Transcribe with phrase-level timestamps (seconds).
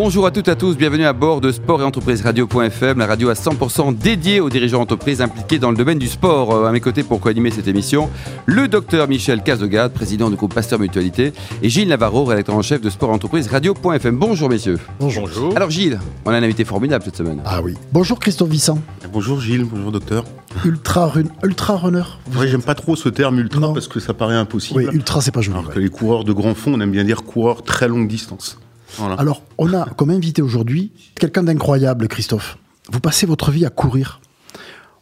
[0.00, 3.06] Bonjour à toutes et à tous, bienvenue à bord de Sport et Entreprise Radio.fm, la
[3.06, 6.54] radio à 100% dédiée aux dirigeants d'entreprise impliqués dans le domaine du sport.
[6.54, 8.08] Euh, À mes côtés pour co-animer cette émission,
[8.46, 11.32] le docteur Michel Cazogade, président du groupe Pasteur Mutualité,
[11.62, 14.16] et Gilles Navarro, rédacteur en chef de Sport et Entreprise Radio.fm.
[14.16, 14.78] Bonjour messieurs.
[15.00, 15.28] Bonjour.
[15.56, 17.40] Alors Gilles, on a un invité formidable cette semaine.
[17.44, 17.74] Ah oui.
[17.92, 18.78] Bonjour Christophe Vissant,
[19.12, 20.24] Bonjour Gilles, bonjour docteur.
[20.64, 22.04] ultra, run- ultra runner.
[22.36, 23.72] Oui, j'aime pas trop ce terme ultra Non.
[23.74, 24.78] parce que ça paraît impossible.
[24.78, 25.56] Oui, ultra, c'est pas joli.
[25.58, 25.74] Alors ouais.
[25.74, 28.60] que les coureurs de grand fond, on aime bien dire coureurs très longue distance.
[28.96, 29.14] Voilà.
[29.16, 32.58] Alors, on a comme invité aujourd'hui quelqu'un d'incroyable, Christophe.
[32.90, 34.20] Vous passez votre vie à courir.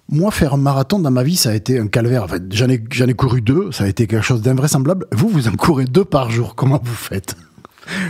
[0.08, 2.22] Moi, faire un marathon dans ma vie, ça a été un calvaire.
[2.24, 5.06] En fait, j'en ai, j'en ai couru deux, ça a été quelque chose d'invraisemblable.
[5.12, 6.54] Vous, vous en courez deux par jour.
[6.54, 7.36] Comment vous faites?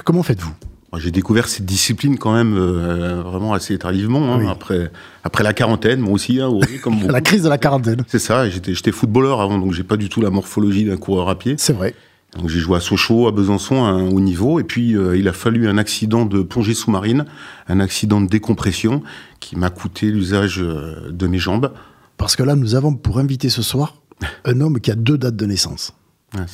[0.04, 0.52] Comment faites-vous?
[0.98, 4.46] J'ai découvert cette discipline quand même euh, vraiment assez tardivement, hein, Oui.
[4.50, 4.90] après,
[5.24, 7.12] après la quarantaine, moi aussi, hein, oui, comme beaucoup.
[7.12, 8.02] La crise de la quarantaine.
[8.06, 11.28] C'est ça, j'étais j'étais footballeur avant, donc j'ai pas du tout la morphologie d'un coureur
[11.28, 11.56] à pied.
[11.58, 11.94] C'est vrai.
[12.36, 15.26] Donc j'ai joué à Sochaux, à Besançon, à un haut niveau, et puis euh, il
[15.28, 17.24] a fallu un accident de plongée sous-marine,
[17.68, 19.02] un accident de décompression
[19.40, 21.72] qui m'a coûté l'usage euh, de mes jambes.
[22.16, 24.02] Parce que là, nous avons pour inviter ce soir
[24.44, 25.94] un homme qui a deux dates de naissance.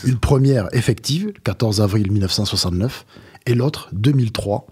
[0.04, 3.04] Une première effective, le 14 avril 1969,
[3.46, 4.66] et l'autre 2003,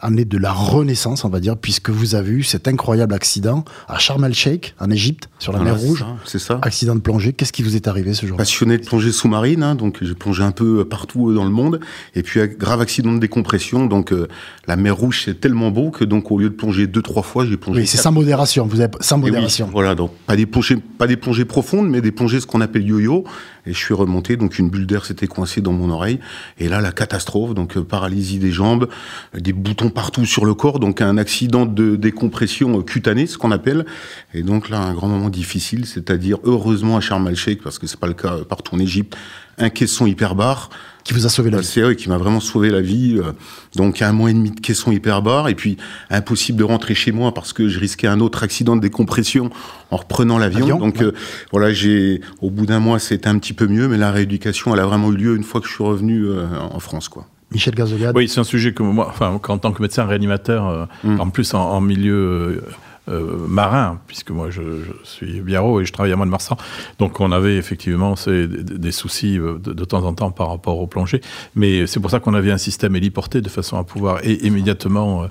[0.00, 3.98] année de la renaissance, on va dire, puisque vous avez eu cet incroyable accident à
[3.98, 6.04] Sharm el-Sheikh, en Égypte, sur la Voilà, mer Rouge.
[6.24, 6.58] C'est ça.
[6.62, 7.32] Accident de plongée.
[7.32, 10.42] Qu'est-ce qui vous est arrivé ce jour-là Passionné de plongée sous-marine, hein, donc j'ai plongé
[10.42, 11.80] un peu partout dans le monde.
[12.14, 13.86] Et puis, un grave accident de décompression.
[13.86, 14.28] Donc, euh,
[14.66, 17.44] la mer Rouge, c'est tellement beau que, donc, au lieu de plonger deux, trois fois,
[17.44, 17.80] j'ai plongé.
[17.80, 18.66] Oui, c'est sans modération.
[18.66, 19.68] Vous avez sans oui, modération.
[19.72, 22.86] voilà, donc pas des plongées, pas des plongées profondes, mais des plongées ce qu'on appelle
[22.86, 23.24] yo-yo.
[23.66, 26.20] Et je suis remonté, donc une bulle d'air s'était coincée dans mon oreille.
[26.58, 28.88] Et là, la catastrophe, donc euh, paralysie des jambes,
[29.34, 33.38] euh, des boutons partout sur le corps, donc un accident de décompression euh, cutanée, ce
[33.38, 33.84] qu'on appelle.
[34.34, 38.00] Et donc là, un grand moment difficile, c'est-à-dire heureusement à Sharm el-Sheikh, parce que c'est
[38.00, 39.16] pas le cas partout en Égypte,
[39.60, 40.70] un caisson hyperbar.
[41.02, 41.66] Qui vous a sauvé la Bah, vie.
[41.66, 43.16] C'est qui m'a vraiment sauvé la vie.
[43.18, 43.32] euh,
[43.74, 45.78] Donc un mois et demi de caisson hyperbar et puis
[46.10, 49.48] impossible de rentrer chez moi parce que je risquais un autre accident de décompression
[49.90, 50.64] en reprenant l'avion.
[50.64, 51.04] Avion, Donc ouais.
[51.06, 51.12] euh,
[51.52, 54.80] voilà, j'ai au bout d'un mois c'était un petit peu mieux, mais la rééducation elle
[54.80, 57.26] a vraiment eu lieu une fois que je suis revenu euh, en France quoi.
[57.50, 58.14] Michel Gazogade.
[58.16, 61.20] Oui, c'est un sujet que moi, enfin, en tant que médecin réanimateur, euh, Mm.
[61.20, 62.62] en plus en, en milieu
[63.10, 66.56] euh, marin, puisque moi je, je suis biarro et je travaille à Mont-de-Marsan,
[66.98, 70.48] donc on avait effectivement ces- des, des soucis euh, de, de temps en temps par
[70.48, 71.20] rapport au plongée,
[71.54, 75.28] mais c'est pour ça qu'on avait un système héliporté de façon à pouvoir immédiatement euh,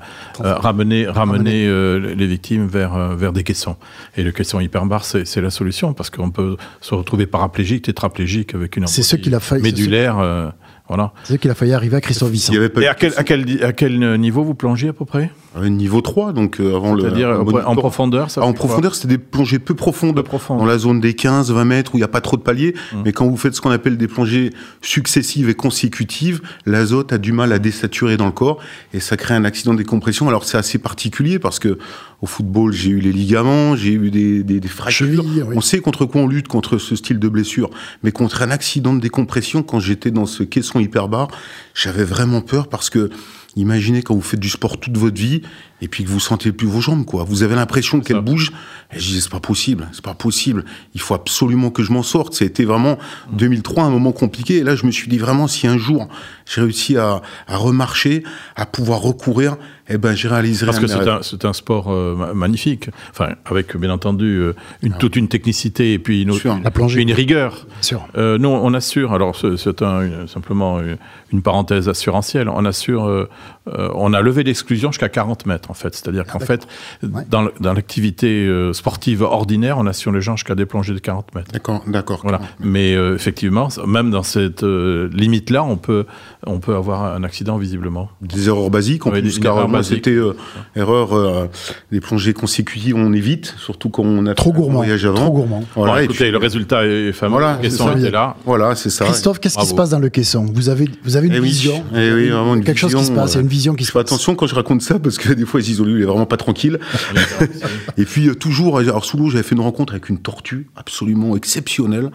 [0.56, 3.76] ramener, ramener euh, les victimes vers, vers des caissons.
[4.18, 8.76] Et le caisson hyperbar, c'est la solution, parce qu'on peut se retrouver paraplégique, tétraplégique avec
[8.78, 10.20] une C'est ce qu'il a failli- c'est ce- médulaire.
[10.20, 10.50] euh,
[10.88, 11.14] voilà.
[11.24, 12.52] C'est qu'il a failli arriver à Christophe Vissant.
[12.54, 15.30] Et à quel, à, quel, à quel niveau vous plongez à peu près?
[15.58, 19.08] Euh, niveau 3 donc euh, avant le C'est-à-dire en profondeur ça Ah, en profondeur, c'était
[19.08, 20.60] des plongées peu profondes, Peu profondes.
[20.60, 22.76] dans la zone des 15-20 mètres où il n'y a pas trop de paliers.
[22.94, 22.98] Mmh.
[23.06, 24.52] Mais quand vous faites ce qu'on appelle des plongées
[24.82, 28.60] successives et consécutives, l'azote a du mal à désaturer dans le corps
[28.94, 30.28] et ça crée un accident de décompression.
[30.28, 31.78] Alors c'est assez particulier parce que
[32.22, 35.08] au football, j'ai eu les ligaments, j'ai eu des, des, des fractures.
[35.08, 35.56] Cheville, oui.
[35.56, 37.70] On sait contre quoi on lutte contre ce style de blessure,
[38.04, 41.30] mais contre un accident de décompression, quand j'étais dans ce caisson hyperbar,
[41.74, 43.10] j'avais vraiment peur parce que
[43.56, 45.42] Imaginez quand vous faites du sport toute votre vie
[45.82, 47.24] et puis que vous sentez plus vos jambes, quoi.
[47.24, 48.52] Vous avez l'impression qu'elles bougent.
[48.94, 50.66] Et je disais, c'est pas possible, c'est pas possible.
[50.96, 52.34] Il faut absolument que je m'en sorte.
[52.34, 52.98] C'était vraiment
[53.34, 54.58] 2003, un moment compliqué.
[54.58, 56.08] Et là, je me suis dit vraiment, si un jour
[56.52, 58.24] j'ai réussi à, à remarcher,
[58.56, 59.58] à pouvoir recourir,
[59.92, 62.90] eh ben, j'ai réalisé Parce un que c'est un, c'est un sport euh, ma- magnifique,
[63.12, 66.54] enfin, avec bien entendu euh, une, toute une technicité et puis une, Sûr.
[66.56, 66.96] une- La plongée.
[66.96, 67.66] puis une rigueur.
[67.82, 68.08] Sûr.
[68.18, 70.98] Euh, nous, on assure, alors c'est c'est un- une- simplement une,
[71.34, 73.30] une parenthèse assurantielle, on assure, euh,
[73.68, 75.96] euh, on a levé l'exclusion jusqu'à 40 mètres en fait.
[75.96, 76.68] C'est-à-dire qu'en fait,
[77.04, 77.24] Ouais.
[77.30, 81.34] dans, le- l'activité euh, sportive ordinaire, on assure les gens jusqu'à des plongées de 40
[81.36, 81.52] mètres.
[81.52, 82.20] D'accord, d'accord.
[82.24, 82.42] Voilà.
[82.60, 86.06] Mais euh, effectivement, même dans cette euh, limite-là, on peut,
[86.46, 88.10] on peut avoir un accident visiblement.
[88.22, 90.34] Des erreurs basiques en Oui, plus, des car moi, c'était euh,
[90.76, 91.50] erreur,
[91.92, 94.78] les plongées consécutives, on évite, surtout quand on a Trop gourmand.
[94.80, 95.16] voyage avant.
[95.16, 95.64] Trop gourmand.
[95.76, 97.32] Voilà, Bon, et écoutez, puis- le résultat est fameux.
[97.32, 97.98] Voilà, questions ça.
[97.98, 98.36] étaient là.
[98.46, 99.06] Voilà, c'est ça.
[99.06, 100.46] Christophe, qu'est-ce qui se passe dans le caisson?
[100.54, 101.84] Vous avez, vous avez une Eh oui, vision?
[101.94, 103.50] eh oui, vraiment une Quelque chose qui vision, se passe, il y a euh, une
[103.50, 104.02] vision qui se passe.
[104.02, 106.80] attention quand je raconte ça parce que des fois lui il est vraiment pas tranquille.
[107.98, 111.36] Et puis euh, toujours, alors sous l'eau j'avais fait une rencontre avec une tortue absolument
[111.36, 112.12] exceptionnelle.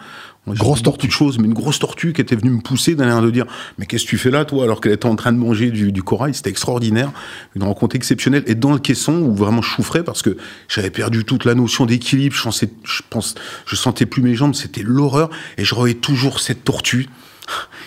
[0.46, 1.06] Moi, Grosse tortue.
[1.06, 3.46] de choses, mais une grosse tortue qui était venue me pousser d'un air de dire
[3.78, 5.90] mais qu'est-ce que tu fais là toi alors qu'elle était en train de manger du,
[5.90, 6.34] du corail.
[6.34, 7.12] C'était extraordinaire,
[7.56, 8.42] une rencontre exceptionnelle.
[8.46, 10.36] Et dans le caisson où vraiment je souffrais parce que
[10.68, 12.36] j'avais perdu toute la notion d'équilibre.
[12.36, 13.34] Je, pensais- je pense,
[13.66, 14.54] je sentais plus mes jambes.
[14.54, 15.30] C'était l'horreur.
[15.56, 17.08] Et je voyais toujours cette tortue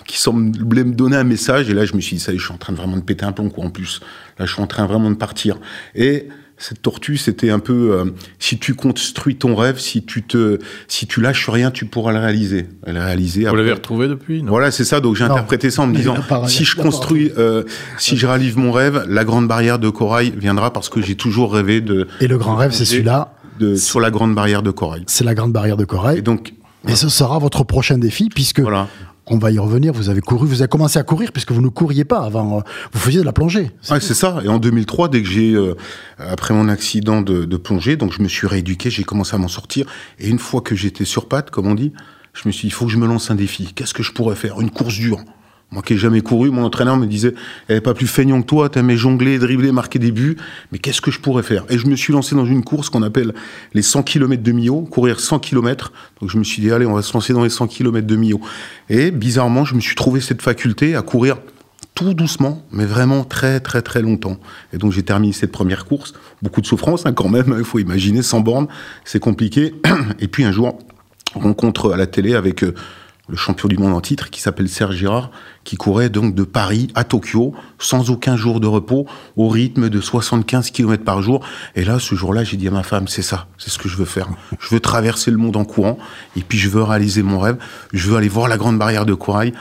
[0.06, 1.70] qui semblait me donner un message.
[1.70, 2.98] Et là, je me suis dit, ça y est, je suis en train de vraiment
[2.98, 4.02] de péter un plomb, quoi, en plus.
[4.40, 5.58] Là, je suis en train vraiment de partir.
[5.96, 6.28] Et
[6.58, 8.06] cette tortue, c'était un peu euh,
[8.40, 10.58] si tu construis ton rêve, si tu te,
[10.88, 12.68] si tu lâches rien, tu pourras le réaliser.
[12.88, 13.46] Le réaliser.
[13.46, 14.50] Vous l'avez retrouvé depuis non?
[14.52, 15.00] Voilà, c'est ça.
[15.00, 16.16] Donc j'ai interprété ça en me disant
[16.48, 17.64] si je construis, euh,
[18.00, 21.54] si je réalise mon rêve, la grande barrière de corail viendra parce que j'ai toujours
[21.54, 22.08] rêvé de.
[22.22, 23.34] Et le grand rêve, c'est celui-là.
[23.60, 25.04] De, sur la grande barrière de corail.
[25.08, 26.20] C'est la grande barrière de corail.
[26.20, 26.54] Et donc.
[26.88, 28.88] Et ce sera votre prochain défi puisque voilà
[29.30, 29.94] on va y revenir.
[29.94, 32.60] Vous avez couru, vous avez commencé à courir puisque vous ne couriez pas avant.
[32.60, 32.62] Euh,
[32.94, 33.72] vous faisiez de la plongée.
[33.90, 34.40] Ouais, c'est ça.
[34.44, 35.76] Et en 2003, dès que j'ai, euh,
[36.18, 39.86] après mon accident de, plongée, donc je me suis rééduqué, j'ai commencé à m'en sortir.
[40.20, 41.92] Et une fois que j'étais sur patte, comme on dit,
[42.34, 43.74] je me suis dit, il faut que je me lance un défi.
[43.74, 44.62] Qu'est-ce que je pourrais faire?
[44.62, 45.20] Une course dure.
[45.70, 47.34] Moi qui n'ai jamais couru, mon entraîneur me disait
[47.70, 50.38] n'est pas plus feignant que toi, t'aimais jongler, dribbler, marquer des buts,
[50.72, 51.66] mais qu'est-ce que je pourrais faire?
[51.70, 53.34] Et je me suis lancé dans une course qu'on appelle
[53.74, 55.92] les 100 km de Millau, courir 100 km.
[56.22, 58.16] Donc je me suis dit Allez, on va se lancer dans les 100 km de
[58.16, 58.40] Millau.
[58.90, 61.38] Et bizarrement, je me suis trouvé cette faculté à courir
[61.96, 64.38] tout doucement, mais vraiment très très très longtemps.
[64.72, 67.80] Et donc j'ai terminé cette première course, beaucoup de souffrance hein, quand même, il faut
[67.80, 68.68] imaginer, sans bornes,
[69.04, 69.74] c'est compliqué.
[70.20, 70.78] Et puis un jour,
[71.36, 72.64] rencontre à la télé avec...
[72.64, 72.74] Euh,
[73.28, 75.32] le champion du monde en titre, qui s'appelle Serge Girard,
[75.64, 80.00] qui courait donc de Paris à Tokyo, sans aucun jour de repos, au rythme de
[80.02, 81.46] 75 km par jour.
[81.76, 83.98] Et là, ce jour-là, j'ai dit à ma femme, c'est ça, c'est ce que je
[83.98, 84.28] veux faire.
[84.60, 85.98] Je veux traverser le monde en courant,
[86.36, 87.58] et puis je veux réaliser mon rêve.
[87.94, 89.54] Je veux aller voir la grande barrière de corail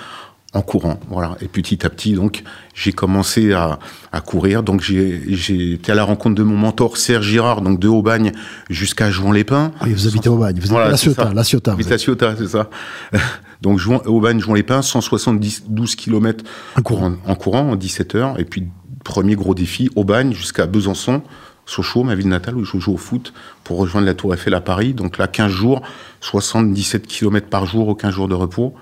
[0.57, 0.99] en courant.
[1.11, 1.37] Voilà.
[1.41, 2.43] Et petit à petit, donc,
[2.75, 3.79] j'ai commencé à,
[4.11, 4.63] à, courir.
[4.63, 8.33] Donc, j'ai été à la rencontre de mon mentor Serge Girard, donc de Aubagne
[8.71, 9.73] jusqu'à Jouan-les-Pins.
[9.83, 11.77] Oui, vous habitez Aubagne, vous voilà, la Ciotat, la Ciotat.
[11.79, 12.71] la Ciotat, c'est ça.
[13.61, 16.45] donc, Jouan, Aubagne, Jouan-les-Pins, 172 km
[16.77, 17.13] en courant.
[17.27, 18.41] En, en, courant, en 17 heures.
[18.41, 18.67] Et puis,
[19.05, 21.23] premier gros défi, Aubagne jusqu'à Besançon.
[21.69, 23.33] Sochaux, ma ville natale, où je joue au foot,
[23.65, 24.95] pour rejoindre la Tour Eiffel à Paris.
[24.95, 25.83] Donc là, 15 jours,
[26.21, 28.75] 77 km par jour, aucun jour de repos.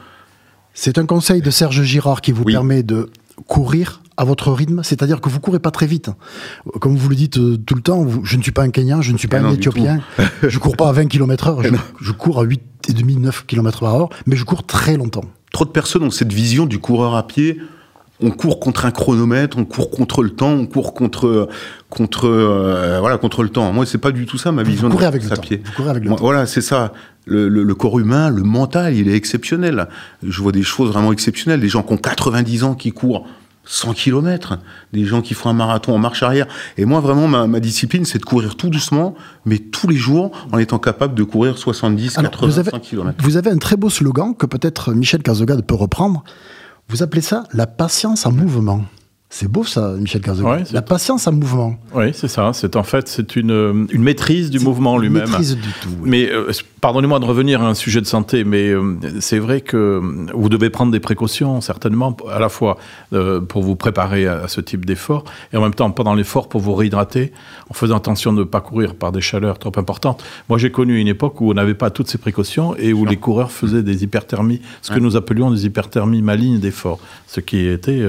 [0.74, 3.08] C'est un conseil de Serge Girard qui vous permet de
[3.46, 6.10] courir à votre rythme, c'est-à-dire que vous courez pas très vite.
[6.80, 9.12] Comme vous le dites euh, tout le temps, je ne suis pas un Kenyan, je
[9.12, 10.00] ne suis pas un Éthiopien,
[10.42, 13.94] je cours pas à 20 km heure, je, je, cours à 8,5, 9 km par
[13.94, 15.24] heure, mais je cours très longtemps.
[15.52, 17.60] Trop de personnes ont cette vision du coureur à pied
[18.20, 21.48] on court contre un chronomètre, on court contre le temps, on court contre
[21.90, 23.72] contre euh, voilà contre le temps.
[23.72, 25.62] Moi, c'est pas du tout ça ma vision vous de avec à pied.
[25.64, 26.24] Vous courez avec le Moi, temps.
[26.24, 26.92] Voilà, c'est ça.
[27.26, 29.88] Le, le, le, corps humain, le mental, il est exceptionnel.
[30.22, 31.60] Je vois des choses vraiment exceptionnelles.
[31.60, 33.26] Des gens qui ont 90 ans qui courent
[33.64, 34.58] 100 km,
[34.92, 36.46] des gens qui font un marathon en marche arrière.
[36.76, 39.14] Et moi, vraiment, ma, ma discipline, c'est de courir tout doucement,
[39.46, 42.78] mais tous les jours, en étant capable de courir 70, Alors, 80, vous avez, 100
[42.80, 43.24] km.
[43.24, 46.24] Vous avez un très beau slogan que peut-être Michel Cazogade peut reprendre.
[46.88, 48.84] Vous appelez ça la patience en mouvement.
[49.36, 50.22] C'est beau ça, Michel.
[50.44, 51.74] Ouais, la patience en mouvement.
[51.92, 52.52] Oui, c'est ça.
[52.52, 55.28] C'est en fait c'est une, une maîtrise du mouvement lui-même.
[55.28, 55.88] Maîtrise du tout.
[56.04, 60.00] Mais euh, pardonnez-moi de revenir à un sujet de santé, mais euh, c'est vrai que
[60.32, 62.78] vous devez prendre des précautions certainement à la fois
[63.12, 66.48] euh, pour vous préparer à, à ce type d'effort et en même temps pendant l'effort
[66.48, 67.32] pour vous réhydrater
[67.68, 70.22] en faisant attention de ne pas courir par des chaleurs trop importantes.
[70.48, 73.16] Moi, j'ai connu une époque où on n'avait pas toutes ces précautions et où les
[73.16, 78.00] coureurs faisaient des hyperthermies, ce que nous appelions des hyperthermies malignes d'effort, ce qui était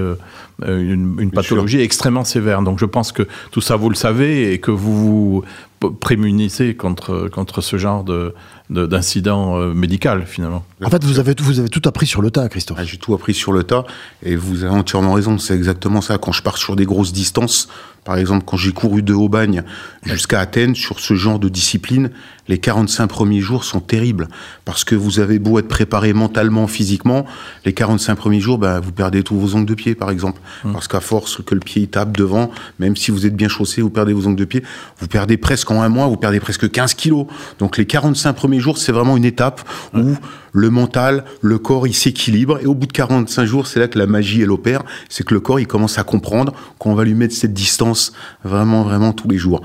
[0.63, 2.61] euh, une, une pathologie extrêmement sévère.
[2.61, 5.43] Donc, je pense que tout ça, vous le savez et que vous
[5.81, 8.33] vous prémunissez contre, contre ce genre de,
[8.69, 10.65] d'incident euh, médical finalement.
[10.83, 12.77] En fait, vous avez, vous avez tout appris sur le tas, Christophe.
[12.79, 13.85] Ah, J'ai tout appris sur le tas
[14.23, 15.37] et vous avez entièrement raison.
[15.37, 16.17] C'est exactement ça.
[16.17, 17.69] Quand je pars sur des grosses distances,
[18.05, 19.63] par exemple, quand j'ai couru de Aubagne
[20.03, 22.11] jusqu'à Athènes sur ce genre de discipline,
[22.47, 24.27] les 45 premiers jours sont terribles
[24.63, 27.25] parce que vous avez beau être préparé mentalement, physiquement,
[27.65, 30.73] les 45 premiers jours, bah, vous perdez tous vos ongles de pied, par exemple, mmh.
[30.73, 33.89] parce qu'à force que le pied tape devant, même si vous êtes bien chaussé, vous
[33.89, 34.63] perdez vos ongles de pied,
[34.99, 37.25] vous perdez presque en un mois, vous perdez presque 15 kilos.
[37.57, 39.61] Donc les 45 premiers jours, c'est vraiment une étape
[39.93, 40.15] où
[40.55, 42.59] le mental, le corps, il s'équilibre.
[42.61, 44.83] Et au bout de 45 jours, c'est là que la magie, elle opère.
[45.09, 48.83] C'est que le corps, il commence à comprendre qu'on va lui mettre cette distance vraiment,
[48.83, 49.61] vraiment tous les jours.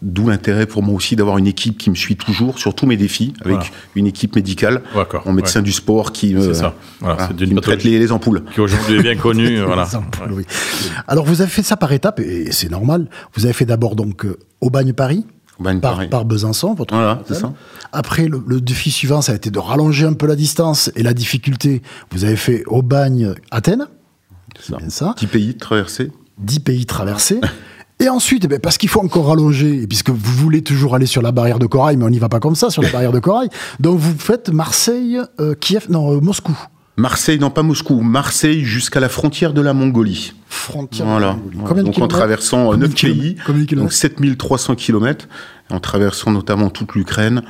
[0.00, 2.96] D'où l'intérêt pour moi aussi d'avoir une équipe qui me suit toujours sur tous mes
[2.96, 3.70] défis, avec voilà.
[3.96, 4.82] une équipe médicale,
[5.26, 5.64] mon médecin ouais.
[5.64, 6.76] du sport qui me, ça.
[7.00, 8.44] Voilà, voilà, qui me traite les, les, ampoules.
[8.54, 9.58] Qui aujourd'hui est bien connu.
[9.58, 9.88] voilà.
[9.96, 10.44] Ampoules, oui.
[11.08, 13.08] Alors vous avez fait ça par étapes, et c'est normal.
[13.34, 15.26] Vous avez fait d'abord donc euh, Aubagne-Paris,
[15.60, 17.52] Bagne par, par, Besançon, votre voilà, ça.
[17.92, 21.02] Après, le, le, défi suivant, ça a été de rallonger un peu la distance et
[21.02, 21.82] la difficulté.
[22.12, 23.88] Vous avez fait Aubagne-Athènes.
[24.60, 25.14] C'est bien ça.
[25.18, 26.12] Dix pays traversés.
[26.38, 27.40] Dix pays traversés.
[28.00, 31.06] Et ensuite, eh bien, parce qu'il faut encore rallonger, et puisque vous voulez toujours aller
[31.06, 33.10] sur la barrière de corail, mais on n'y va pas comme ça sur la barrière
[33.10, 33.48] de corail,
[33.80, 36.56] donc vous faites Marseille, euh, Kiev, non, euh, Moscou.
[36.96, 40.32] Marseille, non pas Moscou, Marseille jusqu'à la frontière de la Mongolie.
[40.68, 41.06] Frontière.
[41.06, 41.32] Voilà.
[41.32, 41.58] Mongolie.
[41.66, 43.94] Combien de donc en traversant euh, Combien de 9 pays, kilomètres Combien de donc kilomètres
[43.94, 45.28] 7300 km,
[45.70, 47.42] en traversant notamment toute l'Ukraine,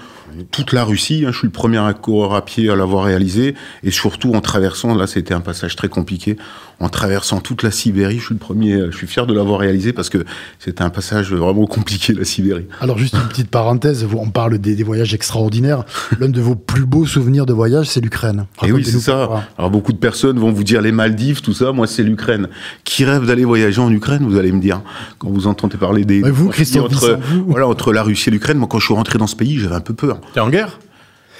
[0.51, 1.25] toute la Russie.
[1.27, 4.95] hein, je suis le premier coureur à pied à l'avoir réalisé, et surtout en traversant,
[4.95, 6.37] là c'était un passage très compliqué,
[6.81, 8.19] en traversant toute la Sibérie.
[8.19, 10.25] Je suis le premier, je suis fier de l'avoir réalisé parce que
[10.61, 12.67] c'était un passage vraiment compliqué la Sibérie.
[12.81, 15.85] Alors juste une petite parenthèse, on parle des, des voyages extraordinaires.
[16.21, 18.47] L'un de vos plus beaux souvenirs de voyage, c'est l'Ukraine.
[18.65, 19.49] Et oui, c'est ça.
[19.59, 21.73] Alors beaucoup de personnes vont vous dire les Maldives, tout ça.
[21.73, 22.49] Moi, c'est l'Ukraine.
[22.85, 24.83] Qui rêve d'aller voyager en Ukraine Vous allez me dire
[25.19, 26.21] quand vous entendez parler des.
[26.21, 28.59] Mais vous, Christophe entre, vous voilà, entre la Russie et l'Ukraine.
[28.59, 30.21] Moi, quand je suis rentré dans ce pays, j'avais un peu peur.
[30.35, 30.79] T'es en guerre?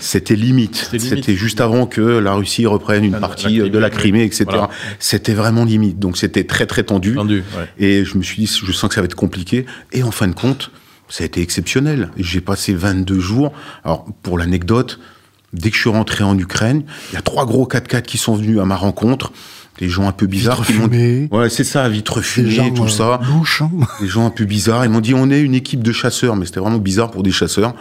[0.01, 0.91] C'était limite.
[0.97, 3.91] C'était juste avant que la Russie reprenne une La- la partie Crimée, de la.
[3.91, 4.45] Crimée, etc.
[4.49, 4.71] Voilà.
[5.01, 5.99] C'était vraiment limite.
[5.99, 7.15] Donc c'était très très tendu.
[7.17, 7.69] Tendu, ouais.
[7.85, 9.67] Et je me suis dit, je sens que ça va être compliqué.
[9.93, 10.71] Et en fin de compte,
[11.09, 12.11] ça a été exceptionnel.
[12.17, 13.53] J'ai passé 22 jours.
[13.83, 15.01] Alors, pour l'anecdote,
[15.53, 18.37] dès que je suis rentré en Ukraine, il y a trois gros 4x4 qui sont
[18.37, 19.33] venus à ma rencontre.
[19.79, 20.59] Des gens un peu bizarres.
[20.59, 21.29] M'ont- fumées.
[21.31, 21.89] Ouais, c'est ça,
[22.23, 23.21] fumées, gens tout euh, ça.
[23.33, 23.63] louches.
[23.63, 23.71] hein.
[24.01, 24.85] Des gens un peu bizarres.
[24.85, 27.31] Ils m'ont dit, on est une équipe de chasseurs, mais c'était vraiment bizarre pour des
[27.31, 27.75] chasseurs.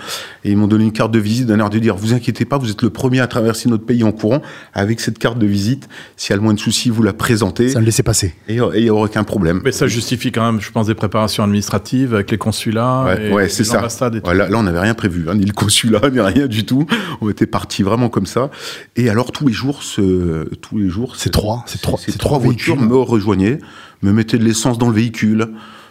[0.43, 2.57] Et ils m'ont donné une carte de visite d'un air de dire, vous inquiétez pas,
[2.57, 4.41] vous êtes le premier à traverser notre pays en courant.
[4.73, 7.69] Avec cette carte de visite, s'il y a le moins de soucis, vous la présentez.
[7.69, 8.35] Ça me laissait passer.
[8.47, 9.61] Et il n'y aura aucun problème.
[9.63, 13.33] Mais ça justifie quand même, je pense, des préparations administratives avec les consulats Ouais, et,
[13.33, 13.75] ouais, et c'est ça.
[13.77, 14.29] l'ambassade et tout.
[14.29, 16.85] Ouais, là, là, on n'avait rien prévu, hein, ni le consulat, ni rien du tout.
[17.21, 18.49] On était partis vraiment comme ça.
[18.95, 22.39] Et alors, tous les jours, ce, tous les jours, C'est trois, c'est trois- ces trois
[22.39, 22.89] voitures véhicules.
[22.89, 23.59] me rejoignaient,
[24.01, 25.47] me mettaient de l'essence dans le véhicule,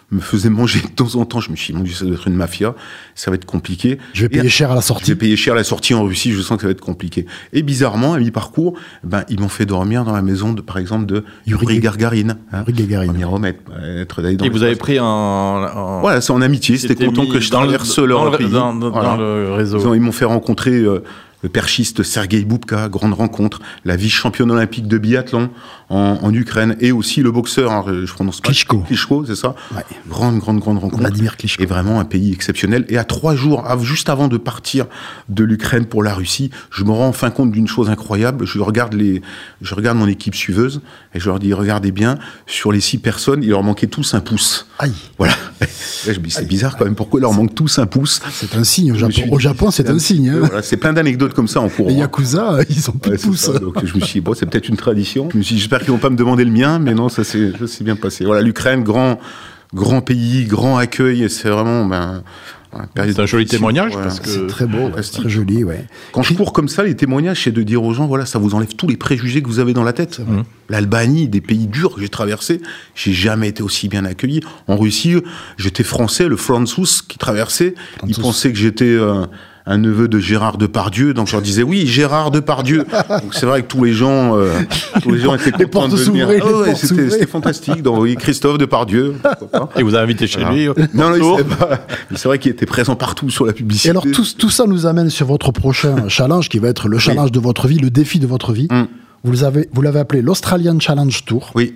[0.09, 1.41] me faisaient manger de temps en temps.
[1.41, 2.75] Je me suis dit, mon Dieu, ça doit être une mafia.
[3.13, 3.97] Ça va être compliqué.
[4.13, 5.11] Je vais Et payer cher à la je sortie.
[5.11, 7.25] vais payer cher la sortie en Russie, je sens que ça va être compliqué.
[7.51, 11.07] Et bizarrement, à mi-parcours, ben, ils m'ont fait dormir dans la maison, de, par exemple,
[11.07, 12.37] de Yuri Yuri Gargarine.
[12.53, 12.59] hein.
[12.67, 13.07] Yuri Gagarin.
[13.07, 13.57] Premier remède,
[13.99, 15.05] être dans Et vous avez pris en.
[15.05, 18.49] en- Voilà, c'est en amitié, c'était content que je le- traverse dans leur le- pays.
[18.49, 19.09] dans- dans- Voilà.
[19.09, 19.93] dans le réseau.
[19.93, 21.03] Ils m'ont fait rencontrer euh,
[21.43, 25.49] le perchiste Sergei Boubka, grande rencontre, la vice-championne olympique de biathlon
[25.89, 28.49] en, en Ukraine, et aussi le boxeur, hein, je prononce pas.
[28.49, 28.79] Klitschko.
[28.79, 29.83] Klitschko, c'est ça Ouais.
[30.09, 31.01] Grande, grande, grande rencontre.
[31.01, 31.63] Vladimir Klitschko.
[31.63, 32.85] Et vraiment un pays exceptionnel.
[32.89, 34.85] Et à trois jours, juste avant de partir
[35.29, 38.45] de l'Ukraine pour la Russie, je me rends enfin compte d'une chose incroyable.
[38.45, 39.21] Je regarde les,
[39.61, 40.81] je regarde mon équipe suiveuse
[41.13, 42.17] et je leur dis, regardez bien,
[42.47, 44.67] sur les six personnes, il leur manquait tous un pouce.
[44.79, 45.33] Aïe, Voilà.
[45.61, 45.67] Là,
[46.13, 46.95] je me dis, c'est bizarre quand même.
[46.95, 48.91] Pourquoi il leur manque tous un pouce c'est un signe.
[48.91, 50.29] Au Japon, suis au Japon c'est un signe.
[50.29, 50.39] hein.
[50.41, 51.87] Voilà, c'est plein d'anecdotes comme ça en cours.
[51.87, 53.57] Les Yakuza, ils ont plus Ouais, de ça.
[53.59, 55.29] Donc je me suis dit, bon, c'est peut-être une tradition.
[55.31, 57.23] Je me suis dit, j'espère qu'ils vont pas me demander le mien, mais non, ça
[57.23, 58.25] s'est bien passé.
[58.25, 59.19] Voilà, l'Ukraine, grand,
[59.73, 62.23] grand pays, grand accueil, et c'est vraiment, ben,
[62.95, 64.29] C'est un joli témoignage parce que.
[64.29, 65.21] C'est très beau, ouais, fantastique.
[65.21, 65.85] très joli, ouais.
[66.11, 68.55] Quand je cours comme ça, les témoignages, c'est de dire aux gens, voilà, ça vous
[68.55, 70.19] enlève tous les préjugés que vous avez dans la tête.
[70.19, 70.43] vrai.
[70.69, 72.61] L'Albanie, des pays durs que j'ai traversés,
[72.95, 74.41] j'ai jamais été aussi bien accueilli.
[74.67, 75.15] En Russie,
[75.57, 77.75] j'étais français, le Franzus qui traversait,
[78.07, 79.25] il pensait que j'étais euh,
[79.69, 82.85] un neveu de Gérard Depardieu, donc je leur disais oui, Gérard Depardieu.
[83.21, 84.49] donc c'est vrai que tous les gens, euh,
[85.03, 86.27] tous les gens étaient Les contents de venir.
[86.29, 87.81] ouais, portes c'était fantastique.
[87.81, 89.15] Donc oui, Christophe Depardieu.
[89.75, 90.55] Et vous avez invité chez Voilà.
[90.55, 90.67] lui.
[90.93, 91.37] Non, non.
[92.09, 93.89] Mais c'est vrai qu'il était présent partout sur la publicité.
[93.89, 96.97] Et alors tout, tout ça nous amène sur votre prochain challenge qui va être le
[96.97, 98.67] challenge de votre vie, le défi de votre vie.
[98.71, 98.85] Mm.
[99.25, 101.51] Vous l'avez vous l'avez appelé l'Australian Challenge Tour.
[101.55, 101.75] Oui,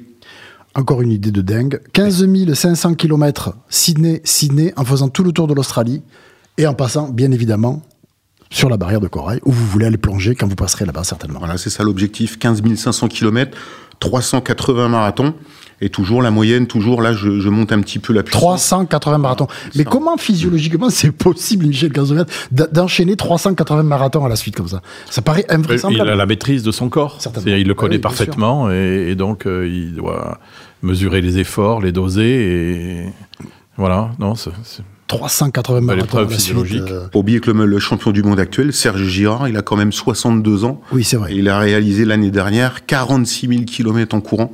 [0.75, 1.81] Encore une idée de dingue.
[1.91, 6.01] 15 500 km Sydney, Sydney, en faisant tout le tour de l'Australie
[6.57, 7.81] et en passant, bien évidemment,
[8.49, 11.39] sur la barrière de corail, où vous voulez aller plonger quand vous passerez là-bas, certainement.
[11.39, 12.37] Voilà, c'est ça l'objectif.
[12.37, 13.57] 15 500 km,
[13.99, 15.33] 380 marathons.
[15.83, 18.41] Et toujours la moyenne, toujours là, je, je monte un petit peu la puissance.
[18.41, 19.47] 380 marathons.
[19.75, 19.89] Mais ça.
[19.89, 24.83] comment physiologiquement c'est possible, Michel Gazomet, d'enchaîner 380 marathons à la suite comme ça?
[25.09, 26.07] Ça paraît Il invraisemblable.
[26.11, 27.17] a la maîtrise de son corps.
[27.47, 30.37] Il le Ah connaît oui, parfaitement et, et donc euh, il doit
[30.83, 33.05] mesurer les efforts, les doser et
[33.75, 34.11] voilà.
[34.19, 34.51] Non, c'est-
[35.17, 36.55] 380 Bah, marathons l'épreuve à la suite.
[36.57, 36.91] physiologique.
[36.91, 39.75] euh, Faut oublier que le, le champion du monde actuel, Serge Girard, il a quand
[39.77, 40.81] même 62 ans.
[40.91, 41.33] Oui, c'est vrai.
[41.33, 44.51] Et il a réalisé l'année dernière 46 000 km en courant,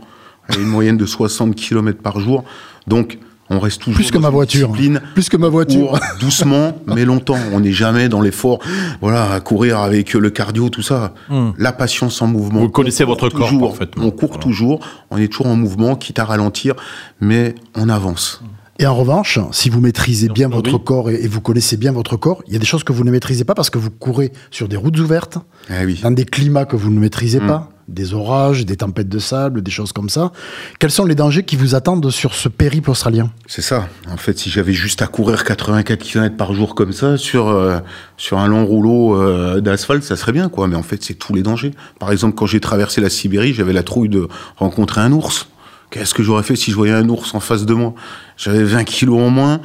[0.49, 2.43] avec une moyenne de 60 km par jour.
[2.87, 4.67] Donc, on reste toujours Plus que dans ma une voiture.
[4.67, 5.93] discipline Plus que ma voiture.
[5.93, 7.37] où, doucement, mais longtemps.
[7.53, 8.59] On n'est jamais dans l'effort,
[8.99, 11.13] voilà, à courir avec le cardio, tout ça.
[11.57, 12.59] La patience en mouvement.
[12.59, 12.63] Hmm.
[12.63, 14.03] Vous connaissez On votre corps toujours, parfaitement.
[14.05, 14.43] On court Voilà.
[14.43, 14.79] toujours,
[15.11, 16.73] on est toujours en mouvement, quitte à ralentir,
[17.21, 18.41] mais on avance.
[18.79, 20.55] Et en revanche, si vous maîtrisez bien oui.
[20.55, 22.93] votre corps et, et vous connaissez bien votre corps, il y a des choses que
[22.93, 25.99] vous ne maîtrisez pas parce que vous courez sur des routes ouvertes, Eh oui.
[26.03, 27.47] dans des climats que vous ne maîtrisez Mm.
[27.47, 30.31] pas, des orages, des tempêtes de sable, des choses comme ça.
[30.77, 33.31] Quels sont les dangers qui vous attendent sur ce périple australien?
[33.47, 33.87] C'est ça.
[34.11, 37.79] En fait, si j'avais juste à courir 84 km par jour comme ça sur euh,
[38.17, 40.67] sur un long rouleau euh, d'asphalte, ça serait bien, quoi.
[40.67, 41.71] Mais en fait, c'est tous les dangers.
[41.97, 45.47] Par exemple, quand j'ai traversé la Sibérie, j'avais la trouille de rencontrer un ours.
[45.89, 47.93] Qu'est-ce que j'aurais fait si je voyais un ours en face de moi?
[48.35, 49.61] J'avais 20 kilos en moins.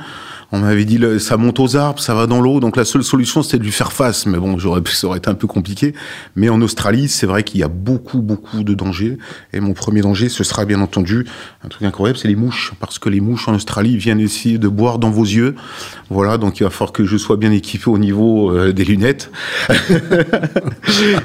[0.52, 3.42] On m'avait dit ça monte aux arbres, ça va dans l'eau, donc la seule solution
[3.42, 4.26] c'était de lui faire face.
[4.26, 5.94] Mais bon, j'aurais ça aurait été un peu compliqué.
[6.36, 9.18] Mais en Australie, c'est vrai qu'il y a beaucoup, beaucoup de dangers.
[9.52, 11.26] Et mon premier danger, ce sera bien entendu
[11.64, 14.68] un truc incroyable, c'est les mouches, parce que les mouches en Australie viennent essayer de
[14.68, 15.54] boire dans vos yeux.
[16.10, 19.30] Voilà, donc il va falloir que je sois bien équipé au niveau euh, des lunettes.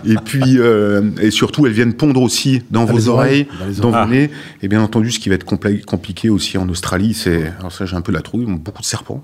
[0.06, 3.76] et puis, euh, et surtout, elles viennent pondre aussi dans, Dans vos les oreilles, oreilles,
[3.76, 4.30] dans vos nez.
[4.62, 7.86] Et bien entendu, ce qui va être compli- compliqué aussi en Australie, c'est, alors ça
[7.86, 9.17] j'ai un peu la trouille, beaucoup de serpents,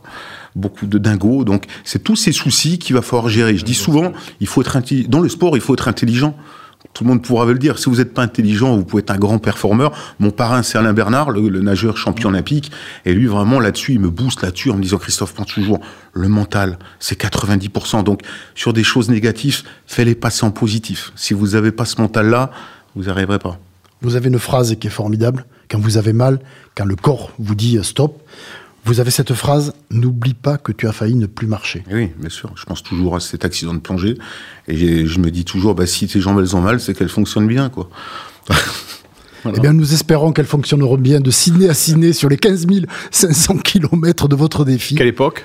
[0.55, 1.43] beaucoup de dingos.
[1.43, 3.57] Donc c'est tous ces soucis qu'il va falloir gérer.
[3.57, 6.35] Je dis souvent, il faut être dans le sport, il faut être intelligent.
[6.93, 7.79] Tout le monde pourra le dire.
[7.79, 9.91] Si vous n'êtes pas intelligent, vous pouvez être un grand performeur.
[10.19, 12.71] Mon parrain, c'est Alain Bernard, le, le nageur champion olympique.
[13.05, 15.79] Et lui, vraiment, là-dessus, il me booste là-dessus en me disant, Christophe, pense toujours,
[16.11, 18.03] le mental, c'est 90%.
[18.03, 18.21] Donc,
[18.53, 21.13] sur des choses négatives, fais-les passer en positif.
[21.15, 22.51] Si vous n'avez pas ce mental-là,
[22.95, 23.57] vous n'arriverez pas.
[24.01, 25.45] Vous avez une phrase qui est formidable.
[25.71, 26.39] Quand vous avez mal,
[26.75, 28.21] quand le corps vous dit euh, stop,
[28.85, 31.83] vous avez cette phrase N'oublie pas que tu as failli ne plus marcher.
[31.89, 32.51] Et oui, bien sûr.
[32.55, 34.17] Je pense toujours à cet accident de plongée.
[34.67, 37.47] Et je me dis toujours, bah, si tes jambes, elles ont mal, c'est qu'elles fonctionnent
[37.47, 37.89] bien, quoi.
[39.43, 39.57] Voilà.
[39.57, 42.65] Eh bien, nous espérons qu'elles fonctionneront bien de Sydney à Sydney sur les 15
[43.11, 44.95] 500 km de votre défi.
[44.95, 45.43] Quelle époque?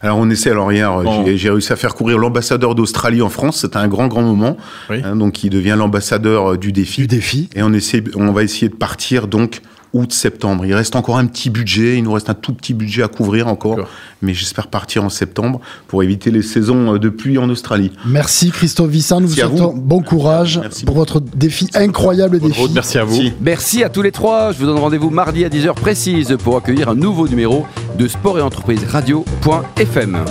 [0.00, 1.24] Alors on essaie, alors hier, Bon.
[1.36, 4.56] j'ai- réussi à faire courir l'ambassadeur d'Australie en France, c'était un grand, grand moment.
[4.88, 5.00] Oui.
[5.04, 7.00] Hein, donc il devient l'ambassadeur euh, du défi.
[7.02, 7.48] Du défi.
[7.56, 9.62] Et on, essaie, on va essayer de partir donc
[9.92, 10.64] août-septembre.
[10.66, 13.48] Il reste encore un petit budget, il nous reste un tout petit budget à couvrir
[13.48, 13.78] encore.
[14.22, 17.92] Mais j'espère partir en septembre pour éviter les saisons euh, de pluie en Australie.
[18.06, 19.20] Merci Christophe Vissan.
[19.20, 19.56] Nous vous Merci à vous.
[19.58, 22.60] souhaitons bon courage Merci pour votre défi, incroyable défi.
[22.60, 23.16] route, merci à vous.
[23.16, 23.32] Merci.
[23.40, 24.52] Merci à tous les trois.
[24.52, 27.66] Je vous donne rendez-vous mardi à 10h précise pour accueillir un nouveau numéro
[27.98, 30.24] de Sport et Entreprise Radio.fm.